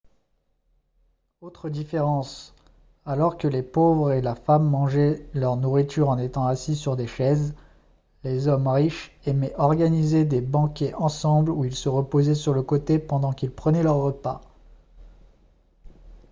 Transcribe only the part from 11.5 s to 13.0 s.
où ils se reposaient sur le côté